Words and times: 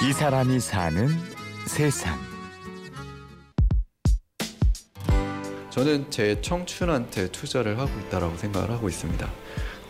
이 0.00 0.12
사람이 0.12 0.60
사는 0.60 1.08
세상. 1.66 2.16
저는 5.70 6.08
제 6.08 6.40
청춘한테 6.40 7.32
투자를 7.32 7.80
하고 7.80 7.90
있다라고 8.06 8.36
생각을 8.36 8.70
하고 8.70 8.88
있습니다. 8.88 9.28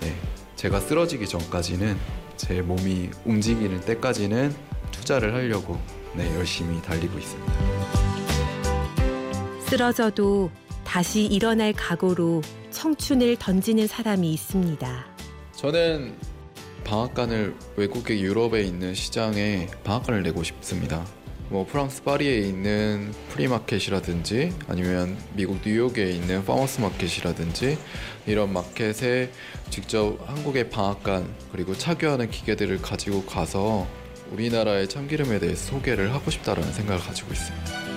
네, 0.01 0.15
제가 0.57 0.81
쓰러지기 0.81 1.29
전까지는 1.29 1.99
제 2.39 2.63
몸이 2.63 3.11
움직이는 3.27 3.83
때까지는 3.83 4.57
투자를 4.93 5.35
하려고 5.35 5.79
네, 6.15 6.35
열심히 6.37 6.81
달리고 6.81 7.19
있습니다. 7.19 7.53
쓰러져도 9.67 10.51
다시 10.85 11.27
일어날 11.27 11.75
각오로 11.75 12.41
청춘을 12.71 13.37
던지는 13.37 13.87
사람이 13.87 14.33
있습니다. 14.33 15.07
저는 15.53 16.17
방앗간을 16.85 17.55
외국의 17.77 18.23
유럽에 18.23 18.63
있는 18.63 18.95
시장에 18.95 19.69
방앗간을 19.85 20.23
내고 20.23 20.43
싶습니다. 20.43 21.05
뭐 21.51 21.65
프랑스 21.65 22.03
파리에 22.03 22.41
있는 22.41 23.13
flea 23.31 23.57
market이라든지 23.57 24.53
아니면 24.69 25.17
미국 25.35 25.61
뉴욕에 25.65 26.11
있는 26.11 26.45
farmers 26.45 26.81
market이라든지 26.81 27.79
이런 28.27 28.53
마켓에 28.53 29.31
직접 29.71 30.19
한국의 30.27 30.69
방앗간 30.69 31.27
그리고 31.51 31.75
착유하는 31.75 32.31
기계들을 32.31 32.83
가지고 32.83 33.25
가서 33.25 33.87
우리나라의 34.31 34.89
참기름에 34.89 35.39
대해서 35.39 35.73
소개를 35.73 36.13
하고 36.13 36.31
싶다라는 36.31 36.71
생각을 36.73 37.01
가지고 37.01 37.33
있습니다. 37.33 37.89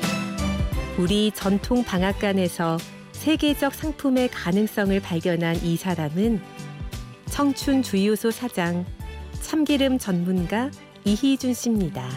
우리 0.98 1.32
전통 1.32 1.84
방앗간에서 1.84 2.78
세계적 3.12 3.74
상품의 3.76 4.30
가능성을 4.30 5.00
발견한 5.02 5.58
이 5.64 5.76
사람은 5.76 6.42
청춘 7.42 7.82
주유소 7.82 8.30
사장, 8.30 8.86
참기름 9.42 9.98
전문가 9.98 10.70
이희준 11.06 11.56
씨입니다. 11.56 12.08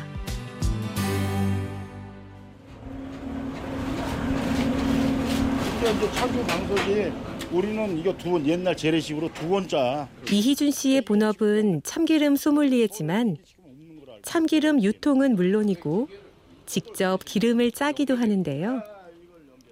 이제 5.80 6.12
차주 6.12 6.44
방석이 6.46 7.12
우리는 7.52 7.98
이거 7.98 8.14
두 8.18 8.32
번 8.32 8.46
옛날 8.46 8.76
재래식으로 8.76 9.32
두 9.32 9.48
번짜. 9.48 10.06
이희준 10.30 10.70
씨의 10.70 11.00
본업은 11.06 11.80
참기름 11.84 12.36
소믈리에지만 12.36 13.38
참기름 14.22 14.82
유통은 14.82 15.36
물론이고 15.36 16.08
직접 16.66 17.24
기름을 17.24 17.72
짜기도 17.72 18.14
하는데요. 18.16 18.82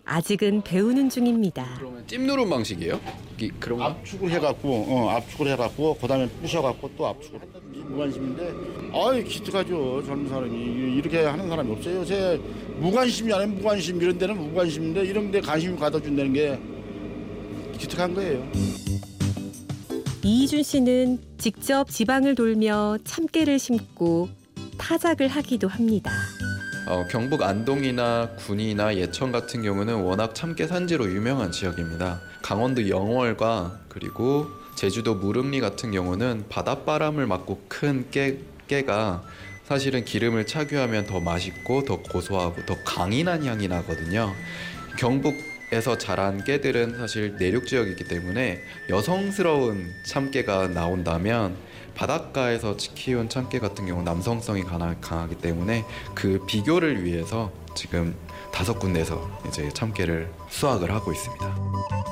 아직은 0.04 0.62
배우는 0.62 1.08
중입니다. 1.08 1.76
그러면 1.78 2.04
찜 2.06 2.26
누름 2.26 2.50
방식이에요? 2.50 3.00
이, 3.40 3.50
그런 3.60 3.78
거? 3.78 3.84
압축을 3.84 4.30
해갖고, 4.30 4.86
어, 4.88 5.10
압축을 5.10 5.46
해갖고, 5.48 5.96
그 6.00 6.06
다음에 6.06 6.28
부셔갖고 6.40 6.90
또 6.96 7.06
압축을. 7.06 7.40
무관심인데, 7.72 8.52
아이, 8.94 9.24
기특하죠. 9.24 10.02
젊은 10.04 10.28
사람이. 10.28 10.96
이렇게 10.96 11.22
하는 11.24 11.48
사람이 11.48 11.72
없어요. 11.72 12.04
제 12.04 12.40
무관심이 12.78 13.32
아니면 13.32 13.56
무관심, 13.56 14.00
이런 14.00 14.18
데는 14.18 14.38
무관심인데, 14.38 15.04
이런 15.04 15.30
데 15.30 15.40
관심 15.40 15.76
가져준다는 15.76 16.32
게 16.32 16.58
기특한 17.78 18.14
거예요. 18.14 18.50
이희준 20.24 20.62
씨는 20.62 21.18
직접 21.38 21.90
지방을 21.90 22.34
돌며 22.34 22.98
참깨를 23.04 23.58
심고 23.58 24.28
타작을 24.78 25.28
하기도 25.28 25.68
합니다. 25.68 26.12
어, 26.84 27.06
경북 27.08 27.42
안동이나 27.42 28.30
군이나 28.36 28.96
예천 28.96 29.30
같은 29.30 29.62
경우는 29.62 30.02
워낙 30.02 30.34
참깨 30.34 30.66
산지로 30.66 31.06
유명한 31.10 31.52
지역입니다. 31.52 32.20
강원도 32.42 32.88
영월과 32.88 33.78
그리고 33.88 34.48
제주도 34.74 35.14
무릉리 35.14 35.60
같은 35.60 35.92
경우는 35.92 36.46
바닷바람을 36.48 37.26
맞고 37.26 37.66
큰 37.68 38.06
깨, 38.10 38.38
깨가 38.66 39.22
사실은 39.64 40.04
기름을 40.04 40.46
착유하면 40.46 41.06
더 41.06 41.20
맛있고 41.20 41.84
더 41.84 41.98
고소하고 42.02 42.66
더 42.66 42.76
강인한 42.84 43.44
향이 43.44 43.68
나거든요. 43.68 44.34
경북 44.98 45.36
에서 45.72 45.96
자란 45.96 46.44
깨들은 46.44 46.98
사실 46.98 47.36
내륙 47.38 47.66
지역이기 47.66 48.04
때문에 48.04 48.60
여성스러운 48.90 49.90
참깨가 50.06 50.68
나온다면 50.68 51.56
바닷가에서 51.94 52.76
키운 52.76 53.28
참깨 53.28 53.58
같은 53.58 53.86
경우 53.86 54.02
남성성이 54.02 54.64
강하기 54.64 55.36
때문에 55.36 55.84
그 56.14 56.44
비교를 56.46 57.04
위해서 57.04 57.50
지금 57.74 58.14
다섯 58.52 58.78
군데에서 58.78 59.30
이제 59.48 59.68
참깨를 59.70 60.30
수확을 60.50 60.90
하고 60.92 61.10
있습니다. 61.10 61.56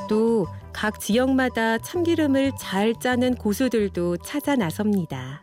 또 0.08 0.46
각 0.72 1.00
지역마다 1.00 1.78
참기름을 1.78 2.52
잘 2.58 2.94
짜는 2.98 3.34
고수들도 3.34 4.18
찾아 4.18 4.56
나섭니다. 4.56 5.42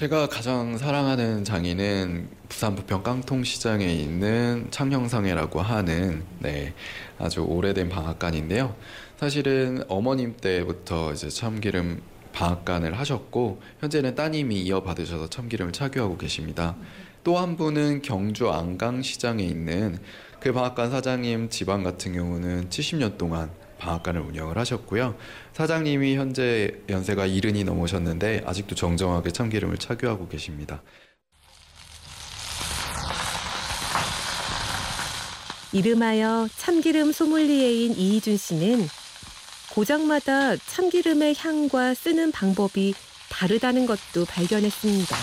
제가 0.00 0.30
가장 0.30 0.78
사랑하는 0.78 1.44
장인은 1.44 2.30
부산 2.48 2.74
부평 2.74 3.02
깡통시장에 3.02 3.84
있는 3.84 4.66
창형상회라고 4.70 5.60
하는 5.60 6.24
네, 6.38 6.72
아주 7.18 7.42
오래된 7.42 7.90
방앗간인데요. 7.90 8.74
사실은 9.18 9.84
어머님 9.88 10.38
때부터 10.38 11.12
이제 11.12 11.28
참기름 11.28 12.00
방앗간을 12.32 12.98
하셨고 12.98 13.60
현재는 13.80 14.14
따님이 14.14 14.62
이어받으셔서 14.62 15.28
참기름을 15.28 15.74
착유하고 15.74 16.16
계십니다. 16.16 16.76
또 17.22 17.36
한 17.36 17.58
분은 17.58 18.00
경주 18.00 18.48
안강시장에 18.50 19.44
있는 19.44 19.98
그 20.40 20.54
방앗간 20.54 20.90
사장님 20.90 21.50
집안 21.50 21.82
같은 21.82 22.14
경우는 22.14 22.70
70년 22.70 23.18
동안 23.18 23.50
방앗간을 23.80 24.20
운영을 24.20 24.56
하셨고요. 24.58 25.16
사장님이 25.52 26.16
현재 26.16 26.72
연세가 26.88 27.26
70이 27.26 27.64
넘으셨는데 27.64 28.42
아직도 28.46 28.76
정정하게 28.76 29.30
참기름을 29.32 29.78
착유하고 29.78 30.28
계십니다. 30.28 30.82
이름하여 35.72 36.48
참기름 36.56 37.12
소믈리에인 37.12 37.94
이희준 37.94 38.36
씨는 38.36 38.88
고장마다 39.72 40.56
참기름의 40.56 41.36
향과 41.38 41.94
쓰는 41.94 42.32
방법이 42.32 42.92
다르다는 43.28 43.86
것도 43.86 44.24
발견했습니다. 44.28 45.16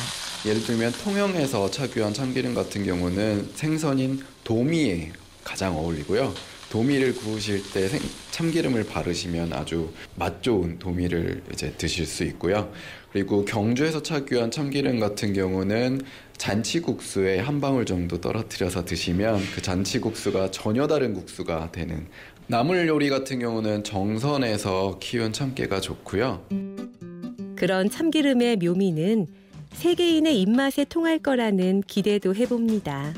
예를 0.45 0.63
들면 0.63 0.93
통영에서 1.03 1.69
착유한 1.69 2.13
참기름 2.13 2.53
같은 2.53 2.85
경우는 2.85 3.51
생선인 3.55 4.23
도미에 4.45 5.11
가장 5.43 5.75
어울리고요. 5.75 6.33
도미를 6.71 7.15
구우실 7.15 7.63
때 7.71 7.87
생, 7.87 8.01
참기름을 8.31 8.85
바르시면 8.85 9.53
아주 9.53 9.91
맛 10.15 10.43
좋은 10.43 10.79
도미를 10.79 11.41
이제 11.53 11.71
드실 11.77 12.05
수 12.05 12.23
있고요. 12.25 12.71
그리고 13.11 13.45
경주에서 13.45 14.03
착유한 14.03 14.51
참기름 14.51 14.99
같은 14.99 15.33
경우는 15.33 16.01
잔치국수에 16.37 17.39
한 17.39 17.61
방울 17.61 17.85
정도 17.85 18.19
떨어뜨려서 18.19 18.85
드시면 18.85 19.39
그 19.55 19.61
잔치국수가 19.61 20.51
전혀 20.51 20.87
다른 20.87 21.13
국수가 21.13 21.71
되는 21.71 22.05
나물 22.47 22.87
요리 22.87 23.09
같은 23.09 23.39
경우는 23.39 23.83
정선에서 23.83 24.99
키운 24.99 25.33
참깨가 25.33 25.81
좋고요. 25.81 26.45
그런 27.55 27.89
참기름의 27.89 28.57
묘미는 28.57 29.27
세계인의 29.73 30.41
입맛에 30.41 30.85
통할 30.85 31.19
거라는 31.19 31.81
기대도 31.81 32.35
해봅니다. 32.35 33.13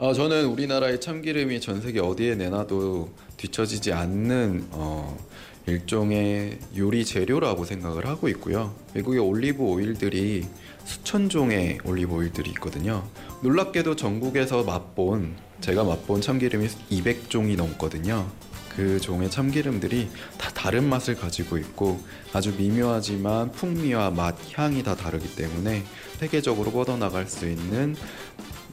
어, 0.00 0.12
저는 0.12 0.46
우리나라의 0.46 1.00
참기름이 1.00 1.60
전 1.60 1.80
세계 1.80 1.98
어디에 1.98 2.36
내놔도 2.36 3.10
뒤처지지 3.36 3.92
않는 3.92 4.68
어, 4.70 5.18
일종의 5.66 6.60
요리 6.76 7.04
재료라고 7.04 7.64
생각을 7.64 8.06
하고 8.06 8.28
있고요. 8.28 8.76
외국의 8.94 9.18
올리브 9.18 9.60
오일들이 9.60 10.46
수천 10.84 11.28
종의 11.28 11.78
올리브 11.84 12.14
오일들이 12.14 12.50
있거든요. 12.50 13.08
놀랍게도 13.42 13.96
전국에서 13.96 14.62
맛본 14.62 15.34
제가 15.60 15.82
맛본 15.82 16.20
참기름이 16.20 16.68
200종이 16.68 17.56
넘거든요. 17.56 18.30
그 18.76 19.00
종의 19.00 19.28
참기름들이 19.28 20.08
다 20.38 20.50
다른 20.54 20.88
맛을 20.88 21.16
가지고 21.16 21.58
있고 21.58 22.00
아주 22.32 22.54
미묘하지만 22.56 23.50
풍미와 23.50 24.10
맛, 24.10 24.36
향이 24.54 24.84
다 24.84 24.94
다르기 24.94 25.34
때문에 25.34 25.82
세계적으로 26.20 26.70
뻗어나갈 26.70 27.26
수 27.26 27.48
있는 27.48 27.96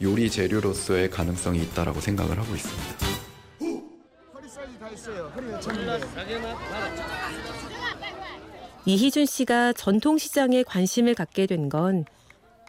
요리 0.01 0.29
재료로서의 0.29 1.09
가능성이 1.09 1.61
있다라고 1.63 1.99
생각을 1.99 2.37
하고 2.37 2.53
있습니다. 2.53 3.05
이희준 8.85 9.25
씨가 9.25 9.73
전통시장에 9.73 10.63
관심을 10.63 11.15
갖게 11.15 11.45
된 11.47 11.69
건 11.69 12.05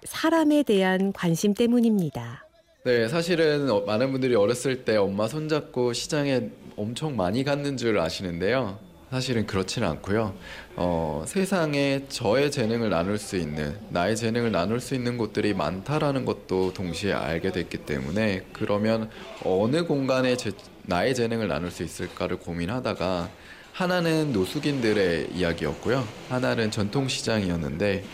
사람에 0.05 0.63
대한 0.63 1.13
관심 1.13 1.53
때문입니다. 1.53 2.47
네, 2.85 3.09
사실은 3.09 3.69
어, 3.71 3.81
많은 3.81 4.13
분들이 4.13 4.35
어렸을 4.37 4.85
때 4.85 4.97
엄마 4.97 5.27
손잡고 5.27 5.93
시장에 5.93 6.51
엄청 6.77 7.17
많이 7.17 7.43
갔는 7.45 7.77
줄 7.77 7.99
아시는데요. 7.99 8.79
사실은 9.11 9.47
그렇지는 9.47 9.87
않고요. 9.89 10.35
어, 10.75 11.25
세상에 11.27 12.03
저의 12.09 12.51
재능을 12.51 12.91
나눌 12.91 13.19
수 13.19 13.37
있는 13.37 13.79
나의 13.91 14.17
재능을 14.17 14.51
나눌 14.51 14.81
수 14.81 14.97
있는 14.97 15.17
곳들이 15.17 15.55
많다라는 15.55 16.25
것도 16.25 16.73
동시에 16.73 17.13
알게 17.13 17.53
됐기 17.53 17.79
때문에 17.79 18.47
그러면 18.53 19.09
어느 19.45 19.85
공간에 19.87 20.37
제, 20.37 20.51
나의 20.83 21.15
재능을 21.15 21.47
나눌 21.47 21.71
수 21.71 21.85
있을까를 21.85 22.39
고민하다가 22.39 23.31
하나는 23.73 24.33
노숙인들의 24.33 25.29
이야기였고요. 25.35 26.07
하나는 26.29 26.71
전통시장이었는데 26.73 28.05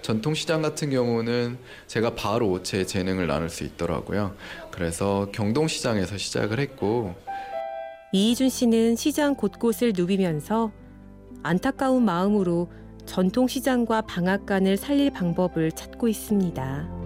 전통시장 0.00 0.62
같은 0.62 0.90
경우는 0.90 1.58
제가 1.86 2.14
바로 2.14 2.62
제 2.62 2.86
재능을 2.86 3.26
나눌 3.26 3.50
수 3.50 3.64
있더라고요. 3.64 4.34
그래서 4.70 5.28
경동시장에서 5.32 6.16
시작을 6.16 6.58
했고 6.60 7.14
이희준 8.12 8.48
씨는 8.48 8.96
시장 8.96 9.34
곳곳을 9.34 9.92
누비면서 9.96 10.72
안타까운 11.42 12.04
마음으로 12.04 12.70
전통시장과 13.06 14.02
방앗간을 14.02 14.76
살릴 14.76 15.10
방법을 15.12 15.72
찾고 15.72 16.08
있습니다. 16.08 17.00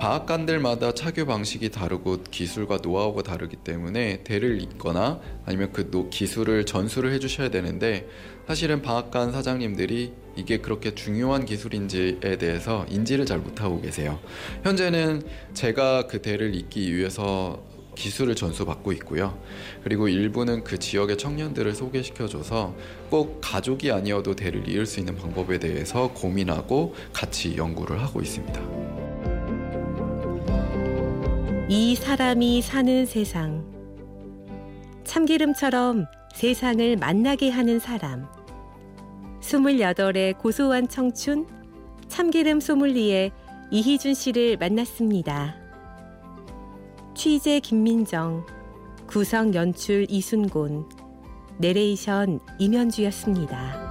방앗간들마다 0.00 0.94
차교 0.94 1.26
방식이 1.26 1.70
다르고 1.70 2.22
기술과 2.30 2.78
노하우가 2.82 3.22
다르기 3.22 3.56
때문에 3.56 4.22
대를 4.24 4.62
잇거나 4.62 5.20
아니면 5.44 5.72
그 5.72 5.90
노- 5.90 6.08
기술을 6.08 6.64
전수를 6.64 7.12
해주셔야 7.12 7.50
되는데 7.50 8.08
사실은 8.46 8.80
방앗간 8.80 9.30
사장님들이 9.32 10.14
이게 10.36 10.58
그렇게 10.58 10.94
중요한 10.94 11.44
기술인지에 11.44 12.38
대해서 12.38 12.86
인지를 12.88 13.26
잘 13.26 13.40
못하고 13.40 13.80
계세요. 13.82 14.18
현재는 14.62 15.22
제가 15.52 16.06
그 16.06 16.22
대를 16.22 16.54
잇기 16.54 16.96
위해서 16.96 17.62
기술을 18.00 18.34
전수받고 18.34 18.92
있고요. 18.92 19.38
그리고 19.84 20.08
일부는 20.08 20.64
그 20.64 20.78
지역의 20.78 21.18
청년들을 21.18 21.74
소개시켜줘서 21.74 22.74
꼭 23.10 23.40
가족이 23.42 23.92
아니어도 23.92 24.34
대를 24.34 24.66
이을 24.68 24.86
수 24.86 25.00
있는 25.00 25.16
방법에 25.16 25.58
대해서 25.58 26.10
고민하고 26.12 26.94
같이 27.12 27.56
연구를 27.56 28.00
하고 28.00 28.22
있습니다. 28.22 28.60
이 31.68 31.94
사람이 31.94 32.62
사는 32.62 33.04
세상. 33.04 33.68
참기름처럼 35.04 36.06
세상을 36.34 36.96
만나게 36.96 37.50
하는 37.50 37.78
사람. 37.78 38.26
28의 39.42 40.38
고소한 40.38 40.88
청춘, 40.88 41.46
참기름 42.08 42.60
소믈리에 42.60 43.30
이희준 43.70 44.14
씨를 44.14 44.56
만났습니다. 44.56 45.59
취재 47.22 47.60
김민정, 47.60 48.46
구성 49.06 49.52
연출 49.52 50.06
이순곤, 50.08 50.88
내레이션 51.58 52.40
임현주였습니다. 52.58 53.89